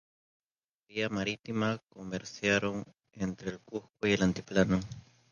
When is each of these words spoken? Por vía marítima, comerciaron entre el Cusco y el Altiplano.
Por 0.73 0.83
vía 0.87 1.07
marítima, 1.17 1.69
comerciaron 1.95 2.75
entre 3.25 3.49
el 3.51 3.59
Cusco 3.59 3.91
y 4.07 4.13
el 4.13 4.23
Altiplano. 4.23 4.79